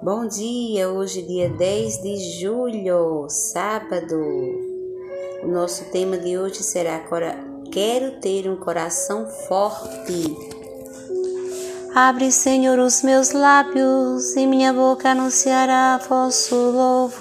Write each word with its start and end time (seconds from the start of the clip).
Bom 0.00 0.28
dia, 0.28 0.88
hoje 0.88 1.22
dia 1.22 1.48
10 1.48 2.02
de 2.02 2.40
julho, 2.40 3.26
sábado. 3.28 4.16
O 5.42 5.48
nosso 5.48 5.86
tema 5.86 6.16
de 6.16 6.38
hoje 6.38 6.62
será 6.62 7.00
Quero 7.72 8.20
ter 8.20 8.48
um 8.48 8.54
coração 8.54 9.26
forte. 9.48 10.36
Abre, 11.92 12.30
Senhor, 12.30 12.78
os 12.78 13.02
meus 13.02 13.32
lábios 13.32 14.36
e 14.36 14.46
minha 14.46 14.72
boca 14.72 15.10
anunciará 15.10 15.98
vosso 16.08 16.54
louvor. 16.54 17.18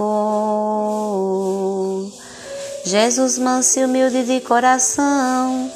Jesus, 2.85 3.39
manso 3.39 3.79
e 3.79 3.85
humilde 3.85 4.23
de 4.23 4.39
coração, 4.41 5.71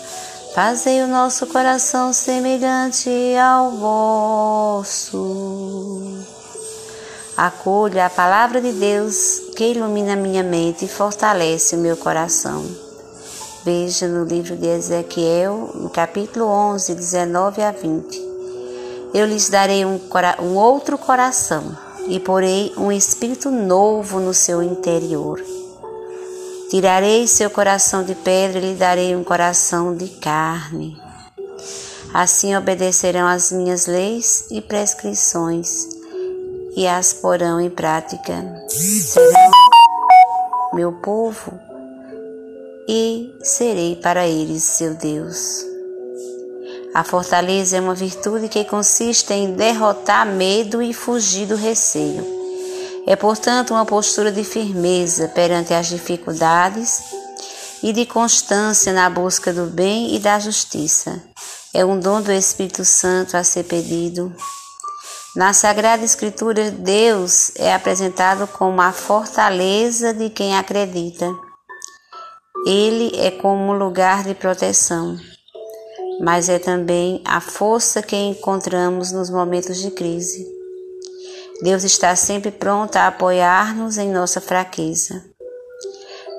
fazei 0.54 1.02
o 1.02 1.08
nosso 1.08 1.48
coração 1.48 2.14
semelhante 2.14 3.10
ao 3.38 3.72
vosso. 3.72 5.32
Acolha 7.42 8.06
a 8.06 8.10
palavra 8.12 8.62
de 8.62 8.72
Deus 8.72 9.42
que 9.58 9.72
ilumina 9.72 10.16
minha 10.16 10.44
mente 10.44 10.86
e 10.86 10.88
fortalece 10.88 11.76
o 11.76 11.80
meu 11.80 11.98
coração. 11.98 12.64
Veja 13.66 14.08
no 14.08 14.26
livro 14.26 14.56
de 14.56 14.68
Ezequiel, 14.68 15.72
no 15.74 15.90
capítulo 15.90 16.46
11, 16.46 16.94
19 16.94 17.64
a 17.64 17.72
20. 17.72 18.22
Eu 19.16 19.26
lhes 19.26 19.50
darei 19.50 19.84
um, 19.84 20.00
um 20.40 20.56
outro 20.56 21.00
coração 21.00 21.76
e 22.08 22.20
porei 22.20 22.74
um 22.78 22.92
espírito 22.92 23.50
novo 23.50 24.20
no 24.20 24.36
seu 24.36 24.62
interior. 24.62 25.44
Tirarei 26.70 27.26
seu 27.26 27.50
coração 27.50 28.04
de 28.04 28.14
pedra 28.14 28.60
e 28.60 28.74
lhe 28.74 28.76
darei 28.76 29.16
um 29.16 29.24
coração 29.24 29.96
de 29.96 30.10
carne. 30.10 30.96
Assim 32.14 32.56
obedecerão 32.56 33.26
às 33.26 33.52
minhas 33.52 33.88
leis 33.88 34.46
e 34.52 34.62
prescrições 34.62 36.01
e 36.76 36.88
as 36.88 37.14
porão 37.14 37.60
em 37.60 37.70
prática. 37.70 38.34
Serão 38.70 39.52
meu 40.74 40.94
povo 40.94 41.60
e 42.88 43.34
serei 43.44 43.96
para 43.96 44.28
eles 44.28 44.64
seu 44.64 44.94
Deus. 44.94 45.66
A 46.94 47.04
fortaleza 47.04 47.78
é 47.78 47.82
uma 47.82 47.96
virtude 47.96 48.50
que 48.50 48.66
consiste 48.66 49.34
em 49.34 49.54
derrotar 49.54 50.26
medo 50.26 50.82
e 50.82 50.94
fugir 50.94 51.48
do 51.48 51.56
receio. 51.56 52.26
É, 53.08 53.16
portanto, 53.16 53.72
uma 53.72 53.86
postura 53.86 54.32
de 54.32 54.44
firmeza 54.44 55.28
perante 55.30 55.74
as 55.74 55.88
dificuldades 55.88 57.02
e 57.82 57.92
de 57.94 58.06
constância 58.06 58.94
na 58.94 59.10
busca 59.10 59.52
do 59.54 59.66
bem 59.66 60.16
e 60.16 60.20
da 60.20 60.38
justiça. 60.40 61.22
É 61.74 61.84
um 61.86 62.00
dom 62.00 62.22
do 62.22 62.32
Espírito 62.32 62.84
Santo 62.84 63.36
a 63.38 63.44
ser 63.44 63.64
pedido 63.64 64.34
na 65.36 65.54
Sagrada 65.54 66.04
Escritura, 66.04 66.72
Deus 66.72 67.54
é 67.56 67.74
apresentado 67.74 68.46
como 68.48 68.82
a 68.82 68.92
fortaleza 68.92 70.14
de 70.14 70.30
quem 70.30 70.58
acredita. 70.58 71.34
Ele 72.66 73.12
é 73.16 73.32
como 73.32 73.72
um 73.72 73.78
lugar 73.78 74.24
de 74.24 74.36
proteção, 74.36 75.18
mas 76.20 76.50
é 76.50 76.60
também 76.60 77.22
a 77.26 77.40
força 77.40 78.02
que 78.02 78.16
encontramos 78.16 79.14
nos 79.14 79.30
momentos 79.30 79.82
de 79.82 79.90
crise. 79.92 80.46
Deus 81.64 81.84
está 81.84 82.14
sempre 82.16 82.52
pronto 82.52 82.98
a 82.98 83.08
apoiar-nos 83.08 83.98
em 83.98 84.12
nossa 84.12 84.42
fraqueza. 84.42 85.24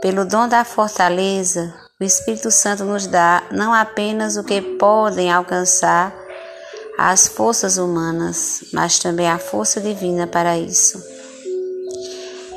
Pelo 0.03 0.27
dom 0.27 0.48
da 0.48 0.65
fortaleza, 0.65 1.73
o 1.98 2.05
Espírito 2.05 2.51
Santo 2.51 2.85
nos 2.85 3.07
dá 3.07 3.45
não 3.51 3.73
apenas 3.73 4.37
o 4.37 4.45
que 4.45 4.61
podem 4.61 5.33
alcançar 5.33 6.13
às 6.98 7.27
forças 7.29 7.79
humanas, 7.79 8.65
mas 8.73 8.98
também 8.98 9.29
à 9.29 9.39
força 9.39 9.81
divina 9.81 10.27
para 10.27 10.59
isso. 10.59 11.03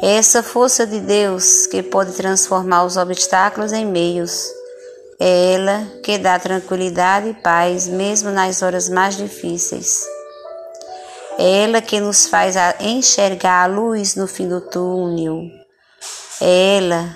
É 0.01 0.17
essa 0.17 0.43
força 0.43 0.85
de 0.85 0.99
Deus 0.99 1.65
que 1.67 1.81
pode 1.81 2.11
transformar 2.13 2.83
os 2.83 2.97
obstáculos 2.97 3.71
em 3.71 3.85
meios. 3.85 4.45
É 5.19 5.53
ela 5.53 5.87
que 6.03 6.17
dá 6.17 6.37
tranquilidade 6.37 7.29
e 7.29 7.33
paz 7.33 7.87
mesmo 7.87 8.29
nas 8.29 8.61
horas 8.61 8.89
mais 8.89 9.15
difíceis. 9.15 10.03
É 11.37 11.63
ela 11.63 11.81
que 11.81 11.99
nos 11.99 12.27
faz 12.27 12.55
enxergar 12.79 13.63
a 13.63 13.67
luz 13.67 14.15
no 14.15 14.27
fim 14.27 14.47
do 14.47 14.61
túnel. 14.61 15.41
É 16.41 16.77
ela 16.77 17.15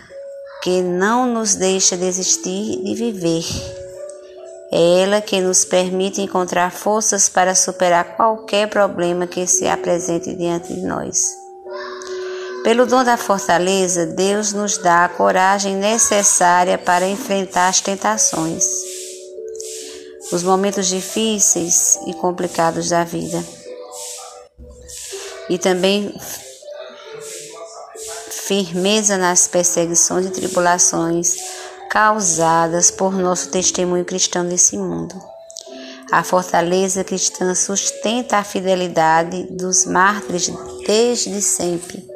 que 0.62 0.81
não 0.81 1.25
nos 1.25 1.56
deixa 1.56 1.96
desistir 1.96 2.81
de 2.84 2.96
viver. 2.96 3.78
É 4.72 5.02
ela 5.02 5.19
que 5.19 5.41
nos 5.41 5.66
permite 5.66 6.22
encontrar 6.22 6.72
forças 6.72 7.28
para 7.28 7.56
superar 7.56 8.16
qualquer 8.16 8.69
problema 8.69 9.25
que 9.25 9.47
se 9.47 9.68
apresente 9.68 10.34
diante 10.35 10.74
de 10.74 10.81
nós. 10.81 11.40
Pelo 12.63 12.85
dom 12.85 13.03
da 13.03 13.18
fortaleza, 13.18 14.06
Deus 14.06 14.53
nos 14.53 14.78
dá 14.78 15.06
a 15.06 15.09
coragem 15.09 15.75
necessária 15.75 16.78
para 16.78 17.07
enfrentar 17.07 17.69
as 17.69 17.81
tentações, 17.81 18.66
os 20.31 20.44
momentos 20.44 20.88
difíceis 20.88 21.97
e 22.06 22.13
complicados 22.13 22.90
da 22.90 23.03
vida. 23.03 23.44
E 25.50 25.57
também 25.57 26.13
firmeza 28.30 29.18
nas 29.18 29.47
perseguições 29.47 30.28
e 30.28 30.31
tribulações 30.31 31.49
causadas 31.89 32.91
por 32.91 33.13
nosso 33.13 33.50
testemunho 33.50 34.05
cristão 34.05 34.44
nesse 34.44 34.77
mundo. 34.77 35.16
A 36.11 36.23
fortaleza 36.23 37.03
cristã 37.03 37.53
sustenta 37.53 38.38
a 38.38 38.44
fidelidade 38.44 39.44
dos 39.51 39.85
mártires 39.85 40.51
desde 40.85 41.41
sempre. 41.41 42.07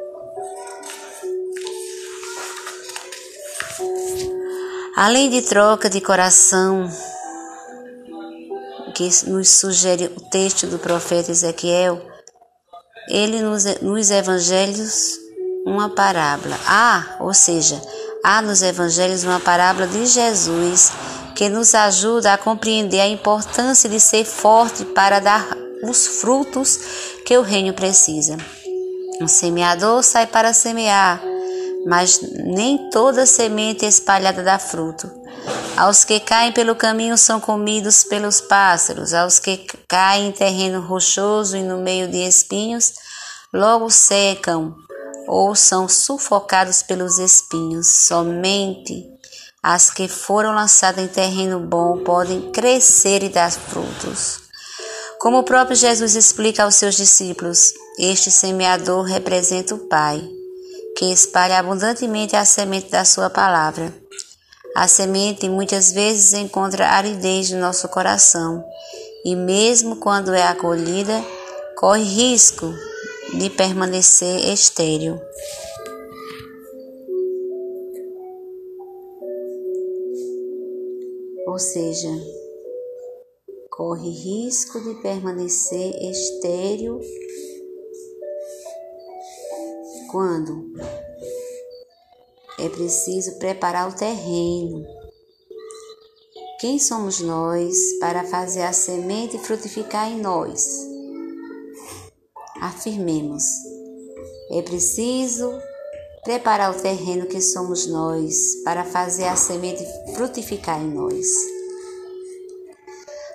Além 4.96 5.30
de 5.30 5.42
troca 5.42 5.90
de 5.90 6.00
coração, 6.00 6.90
que 8.94 9.10
nos 9.28 9.50
sugere 9.50 10.06
o 10.06 10.22
texto 10.30 10.68
do 10.68 10.78
profeta 10.78 11.32
Ezequiel, 11.32 12.02
ele 13.10 13.42
nos, 13.42 13.66
nos 13.82 14.12
evangelhos 14.12 15.18
uma 15.66 15.90
parábola. 15.90 16.58
Ah, 16.68 17.18
ou 17.20 17.34
seja, 17.34 17.82
Há 18.26 18.42
nos 18.42 18.62
evangelhos 18.62 19.26
uma 19.26 19.42
parábola 19.42 19.86
de 19.86 20.06
Jesus 20.06 20.94
que 21.36 21.50
nos 21.50 21.76
ajuda 21.76 22.32
a 22.32 22.38
compreender 22.38 23.02
a 23.02 23.08
importância 23.08 23.90
de 23.90 24.00
ser 24.00 24.24
forte 24.24 24.86
para 24.86 25.20
dar 25.20 25.46
os 25.84 26.08
frutos 26.22 26.80
que 27.26 27.38
o 27.38 27.42
reino 27.42 27.74
precisa. 27.74 28.38
Um 29.20 29.28
semeador 29.28 30.02
sai 30.04 30.26
para 30.26 30.54
semear, 30.54 31.22
mas 31.86 32.22
nem 32.22 32.90
toda 32.92 33.26
semente 33.26 33.86
espalhada 33.86 34.42
dá 34.42 34.58
fruto. 34.58 35.12
Aos 35.76 36.06
que 36.06 36.18
caem 36.22 36.54
pelo 36.54 36.76
caminho 36.76 37.18
são 37.18 37.42
comidos 37.42 38.06
pelos 38.06 38.40
pássaros, 38.40 39.14
aos 39.14 39.38
que 39.38 39.68
caem 39.86 40.30
em 40.30 40.32
terreno 40.32 40.80
rochoso 40.80 41.58
e 41.58 41.62
no 41.62 41.80
meio 41.80 42.08
de 42.08 42.26
espinhos, 42.26 42.94
logo 43.52 43.90
secam 43.90 44.78
ou 45.28 45.56
são 45.56 45.88
sufocados 45.88 46.84
pelos 46.84 47.18
espinhos. 47.18 48.06
Somente 48.08 49.06
as 49.62 49.90
que 49.90 50.08
foram 50.08 50.54
lançadas 50.54 51.04
em 51.04 51.08
terreno 51.08 51.60
bom 51.60 52.04
podem 52.04 52.52
crescer 52.52 53.24
e 53.24 53.30
dar 53.30 53.52
frutos. 53.52 54.42
Como 55.20 55.40
o 55.40 55.44
próprio 55.44 55.76
Jesus 55.76 56.16
explica 56.16 56.64
aos 56.64 56.76
seus 56.76 56.96
discípulos, 56.96 57.74
este 57.98 58.30
semeador 58.30 59.04
representa 59.04 59.74
o 59.74 59.88
Pai, 59.88 60.22
que 60.98 61.06
espalha 61.06 61.60
abundantemente 61.60 62.36
a 62.36 62.44
semente 62.44 62.90
da 62.90 63.06
sua 63.06 63.30
palavra. 63.30 63.94
A 64.76 64.88
semente 64.88 65.48
muitas 65.48 65.94
vezes 65.94 66.34
encontra 66.34 66.90
aridez 66.90 67.52
no 67.52 67.60
nosso 67.60 67.88
coração 67.88 68.62
e, 69.24 69.36
mesmo 69.36 69.96
quando 69.96 70.34
é 70.34 70.44
acolhida, 70.44 71.24
corre 71.78 72.04
risco 72.04 72.74
de 73.38 73.50
permanecer 73.50 74.54
estéril. 74.54 75.20
Ou 81.48 81.60
seja, 81.60 82.10
corre 83.70 84.10
risco 84.10 84.80
de 84.82 84.96
permanecer 85.02 85.94
estéril 86.10 87.00
quando 90.12 90.72
é 92.60 92.70
preciso 92.70 93.38
preparar 93.40 93.90
o 93.90 93.96
terreno. 93.96 94.86
Quem 96.60 96.80
somos 96.80 97.20
nós 97.20 97.76
para 98.00 98.24
fazer 98.24 98.62
a 98.62 98.74
semente 98.74 99.38
frutificar 99.40 100.10
em 100.10 100.22
nós? 100.22 100.93
Afirmemos: 102.64 103.44
é 104.52 104.62
preciso 104.62 105.52
preparar 106.24 106.72
o 106.72 106.82
terreno 106.82 107.26
que 107.26 107.42
somos 107.42 107.86
nós 107.88 108.64
para 108.64 108.86
fazer 108.86 109.26
a 109.26 109.36
semente 109.36 109.86
frutificar 110.16 110.82
em 110.82 110.94
nós. 110.94 111.28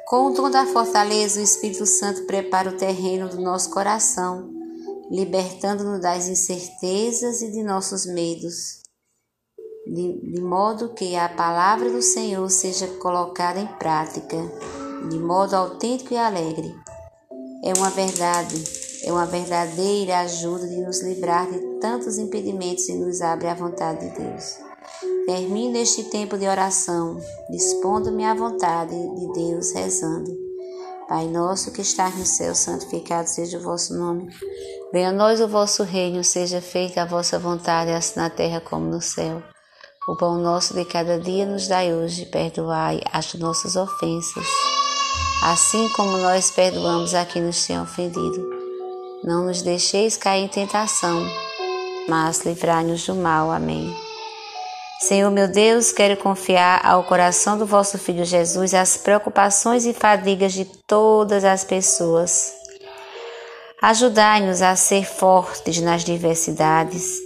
Com 0.07 0.27
o 0.27 0.31
dom 0.31 0.51
da 0.51 0.65
fortaleza, 0.65 1.39
o 1.39 1.43
Espírito 1.43 1.85
Santo 1.85 2.25
prepara 2.25 2.71
o 2.71 2.79
terreno 2.79 3.29
do 3.29 3.39
nosso 3.43 3.69
coração, 3.71 4.51
libertando-nos 5.11 6.01
das 6.01 6.29
incertezas 6.29 7.43
e 7.43 7.51
de 7.51 7.63
nossos 7.63 8.07
medos, 8.07 8.81
de, 9.87 10.33
de 10.33 10.41
modo 10.41 10.95
que 10.95 11.15
a 11.15 11.29
palavra 11.29 11.91
do 11.91 12.01
Senhor 12.01 12.49
seja 12.51 12.87
colocada 12.99 13.61
em 13.61 13.67
prática, 13.79 14.39
de 15.11 15.19
modo 15.19 15.55
autêntico 15.55 16.15
e 16.15 16.17
alegre. 16.17 16.75
É 17.63 17.75
uma 17.75 17.91
verdade, 17.91 18.88
é 19.09 19.13
uma 19.13 19.25
verdadeira 19.25 20.19
ajuda 20.19 20.67
de 20.67 20.83
nos 20.83 21.01
livrar 21.03 21.51
de 21.51 21.59
tantos 21.81 22.19
impedimentos 22.19 22.87
e 22.91 22.95
nos 22.95 23.23
abre 23.23 23.47
à 23.47 23.55
vontade 23.55 24.07
de 24.07 24.19
Deus. 24.19 24.59
Termino 25.25 25.79
este 25.79 26.05
tempo 26.05 26.37
de 26.37 26.47
oração, 26.47 27.19
dispondo-me 27.51 28.25
à 28.25 28.35
vontade 28.35 28.95
de 28.95 29.33
Deus, 29.33 29.73
rezando. 29.73 30.31
Pai 31.09 31.27
nosso 31.27 31.73
que 31.73 31.81
estás 31.81 32.15
no 32.19 32.27
céu, 32.27 32.55
santificado 32.55 33.31
seja 33.31 33.57
o 33.57 33.63
vosso 33.63 33.95
nome. 33.95 34.29
Venha 34.93 35.09
a 35.09 35.13
nós 35.13 35.41
o 35.41 35.49
vosso 35.49 35.85
reino, 35.85 36.23
seja 36.23 36.61
feita 36.61 37.01
a 37.01 37.07
vossa 37.07 37.39
vontade, 37.39 37.91
assim 37.91 38.21
na 38.21 38.29
terra 38.29 38.61
como 38.61 38.91
no 38.91 39.01
céu. 39.01 39.43
O 40.07 40.17
pão 40.17 40.37
nosso 40.37 40.75
de 40.75 40.85
cada 40.85 41.19
dia 41.19 41.47
nos 41.47 41.67
dai 41.67 41.95
hoje, 41.95 42.27
perdoai 42.27 43.01
as 43.11 43.33
nossas 43.35 43.75
ofensas, 43.75 44.47
assim 45.43 45.89
como 45.97 46.19
nós 46.19 46.51
perdoamos 46.51 47.15
a 47.15 47.25
quem 47.25 47.43
nos 47.43 47.67
tem 47.67 47.81
ofendido. 47.81 48.58
Não 49.29 49.45
nos 49.45 49.61
deixeis 49.61 50.17
cair 50.17 50.45
em 50.45 50.49
tentação, 50.49 51.23
mas 52.09 52.47
livrai-nos 52.47 53.05
do 53.05 53.15
mal. 53.15 53.51
Amém. 53.51 53.95
Senhor 55.01 55.31
meu 55.31 55.47
Deus, 55.47 55.93
quero 55.93 56.17
confiar 56.17 56.81
ao 56.83 57.05
coração 57.05 57.59
do 57.59 57.67
vosso 57.67 57.99
Filho 57.99 58.25
Jesus 58.25 58.73
as 58.73 58.97
preocupações 58.97 59.85
e 59.85 59.93
fadigas 59.93 60.55
de 60.55 60.65
todas 60.65 61.45
as 61.45 61.63
pessoas. 61.63 62.55
Ajudai-nos 63.83 64.63
a 64.63 64.75
ser 64.75 65.05
fortes 65.05 65.79
nas 65.79 66.05
diversidades 66.05 67.19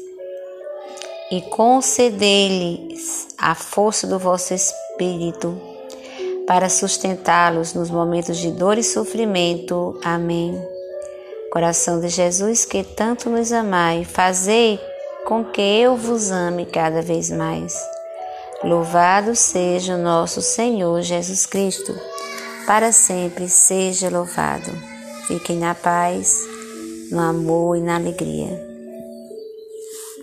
e 1.30 1.40
concedei-lhes 1.40 3.28
a 3.38 3.54
força 3.54 4.08
do 4.08 4.18
vosso 4.18 4.52
Espírito 4.52 5.56
para 6.48 6.68
sustentá-los 6.68 7.74
nos 7.74 7.92
momentos 7.92 8.38
de 8.38 8.50
dor 8.50 8.76
e 8.76 8.82
sofrimento. 8.82 10.00
Amém. 10.02 10.81
Coração 11.52 12.00
de 12.00 12.08
Jesus, 12.08 12.64
que 12.64 12.82
tanto 12.82 13.28
nos 13.28 13.52
amai, 13.52 14.06
fazei 14.06 14.80
com 15.26 15.44
que 15.44 15.60
eu 15.60 15.98
vos 15.98 16.30
ame 16.30 16.64
cada 16.64 17.02
vez 17.02 17.30
mais. 17.30 17.74
Louvado 18.64 19.36
seja 19.36 19.96
o 19.96 20.02
nosso 20.02 20.40
Senhor 20.40 21.02
Jesus 21.02 21.44
Cristo, 21.44 21.94
para 22.66 22.90
sempre 22.90 23.50
seja 23.50 24.08
louvado. 24.08 24.70
Fiquem 25.26 25.58
na 25.58 25.74
paz, 25.74 26.38
no 27.10 27.20
amor 27.20 27.76
e 27.76 27.82
na 27.82 27.96
alegria. 27.96 28.71